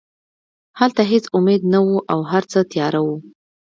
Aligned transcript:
هلته 0.79 1.01
هېڅ 1.11 1.25
امید 1.37 1.61
نه 1.73 1.79
و 1.87 1.89
او 2.11 2.19
هرڅه 2.31 2.59
تیاره 2.71 2.99
وو 3.05 3.15